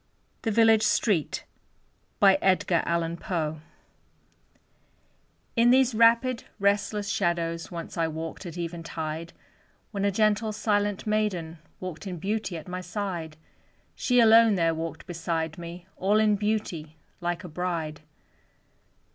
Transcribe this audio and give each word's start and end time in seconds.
THE 0.41 0.49
VILLAGE 0.49 0.81
STREET 0.81 1.45
In 2.23 2.39
these 5.69 5.93
rapid, 5.93 6.43
restless 6.59 7.07
shadows, 7.07 7.69
Once 7.69 7.95
I 7.99 8.07
walked 8.07 8.47
at 8.47 8.57
eventide, 8.57 9.31
When 9.91 10.03
a 10.03 10.09
gentle, 10.09 10.53
silent 10.53 11.05
maiden, 11.05 11.59
Wal 11.79 11.93
ked 11.93 12.07
in 12.07 12.17
beauty 12.17 12.57
at 12.57 12.67
my 12.67 12.81
side 12.81 13.37
She 13.93 14.19
alone 14.19 14.55
there 14.55 14.73
walked 14.73 15.05
beside 15.05 15.59
me 15.59 15.85
All 15.97 16.17
in 16.19 16.35
beauty, 16.35 16.97
like 17.19 17.43
a 17.43 17.47
bride. 17.47 18.01